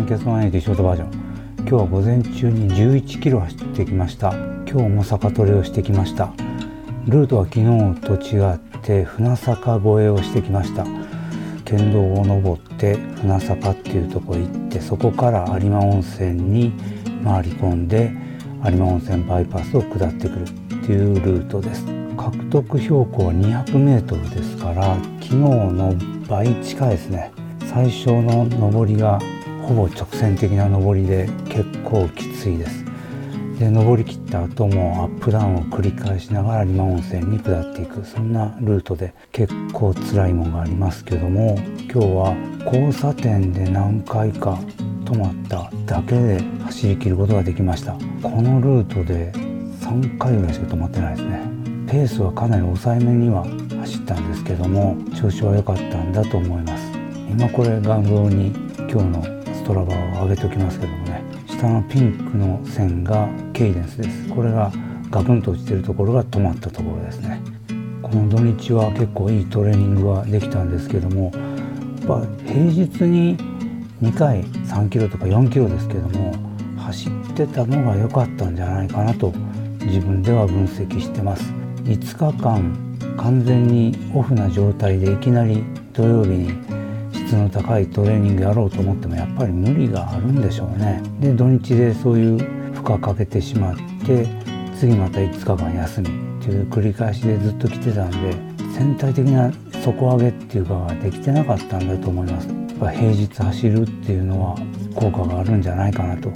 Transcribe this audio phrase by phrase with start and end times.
[0.00, 1.10] ンケツマン駅ショートバージョン。
[1.58, 4.32] 今日は午前中に11キロ走ってきました。
[4.66, 6.32] 今日も坂トレをしてきました。
[7.06, 10.86] ルートは昨日と違って船坂越えをしてきました。
[11.66, 16.72] 県道を登って船坂っていうとこ行ってそこから有馬温泉に
[17.22, 18.10] 回り込んで
[18.64, 20.44] 有馬温泉バイパスを下ってくる。
[20.44, 20.46] っ
[20.82, 21.84] ていうルートです。
[22.16, 25.94] 獲得標高は 200m ですから昨日の
[26.26, 27.32] 倍近いですね。
[27.68, 29.20] 最初の上りが
[29.70, 32.84] ほぼ直線的な上りで結構きついです。
[33.56, 38.04] で登りきった後もアップダウンを繰り返しながら有馬温泉に下っていく。
[38.04, 44.58] そんなルートで結構辛いものがありますけども今日は交差点で何回か
[45.04, 47.92] 止まっただけで走り切ることができました。
[47.92, 49.30] このルートで
[49.82, 51.42] 3回ぐらいしか止まってないですね。
[51.86, 53.44] ペースはかなり抑えめには
[53.82, 56.90] 走ったんですけども調子は良かったんだと思います。
[57.30, 58.52] 今これ画像に
[58.90, 59.39] 今日の
[59.70, 61.22] トラバを上げておきますけどもね。
[61.46, 64.28] 下のピンクの線がケイデンスです。
[64.28, 64.72] これが
[65.10, 67.40] ガクンと落ちてるところが止まったところですね。
[68.02, 71.32] この土日は結構いいトレーニングができたんですけどもやっ
[72.08, 73.36] ぱ平日に
[74.02, 76.34] 2回3キロとか4キロですけども
[76.76, 79.32] 走ってたのが良かったんじゃないかなと
[79.82, 81.44] 自分では分析してます。
[81.84, 86.79] 5日間完全にオフな状態でいきなり土曜日に
[87.30, 91.00] 質の高いトレーニングやろうと思ってもやっぱり無理があるんでしょうね。
[91.20, 92.38] で土日でそういう
[92.74, 94.26] 負荷かけてしまって
[94.76, 96.10] 次また5日間休みっ
[96.42, 98.34] ていう繰り返しでずっと来てたんで
[98.74, 99.52] 全体的な
[99.84, 102.48] 底上げっていうかができてなかったんだと思います。
[102.48, 104.56] やっぱ平日走るっていうのは
[104.96, 106.32] 効果があるんじゃないかなと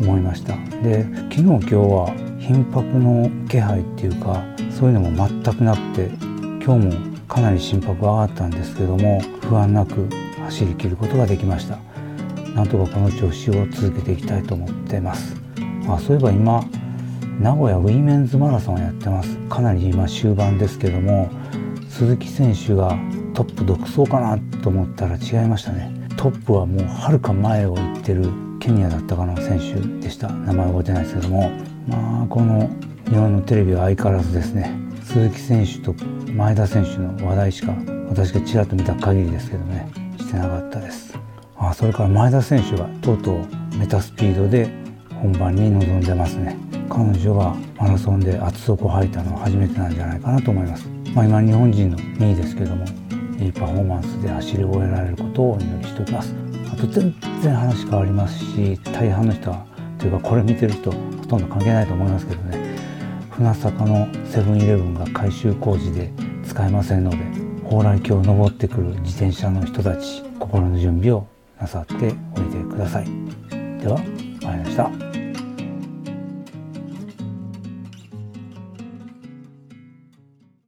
[0.00, 0.56] 思いました。
[0.82, 6.10] で昨日今日は頻迫の気配っていうかそういうのも全くなくて
[6.64, 10.08] 今日もかなり心拍が上がったんですけども不安なく
[10.44, 11.78] 走り切ることができました。
[12.54, 15.36] なんとかこの調子を続けていきたいと思ってます。
[15.88, 16.64] あそういえば今
[17.38, 19.36] 名古屋ウィメンズマラソンをやってます。
[19.50, 21.28] かなり今終盤ですけども
[21.88, 22.98] 鈴木選手が
[23.34, 25.92] トップ独走かなと思ったら違いましたね。
[26.16, 30.28] トップはもうはるか前を行ってるケニアだったかな選手でした。
[30.28, 31.50] 名前覚えてないですけども
[31.86, 32.70] まあこの
[33.06, 35.94] 日本のテレビは相変わらずですね鈴木選手と
[36.32, 37.74] 前田選手の話題しか
[38.08, 41.16] 私がちらっと見た限りですけどねしてなかったです。
[41.56, 43.46] あそれから前田選手がとうとう
[43.78, 44.68] メタスピードで
[45.22, 46.58] 本番に臨んでますね。
[46.90, 52.84] 彼女がマラソンで厚底を履いたのは初めてなんじゃないかなと思います、まあ、今日本人の2位ですけども
[53.38, 56.34] いいパフォーマンスで走り終えられることをお祈りしておきます。
[56.72, 59.64] あと全然話変わりますし大半の人は
[59.98, 62.76] というかこれ見てる人ほとんど関係ないと思いますけどね。
[63.36, 66.10] 船坂のセブンイレブンが改修工事で
[66.42, 67.18] 使えませんので
[67.68, 71.26] 蓬莱橋を登ってくる自転車の人たち心の準備を
[71.60, 72.14] なさっておいて
[72.70, 73.04] ください。
[73.04, 73.98] では
[74.42, 75.05] まいりました。